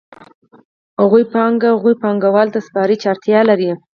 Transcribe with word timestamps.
هغوی 1.01 1.23
پانګه 1.33 1.69
هغو 1.75 1.91
پانګوالو 2.03 2.53
ته 2.55 2.59
سپاري 2.67 2.95
چې 3.01 3.07
اړتیا 3.13 3.39
لري 3.49 3.69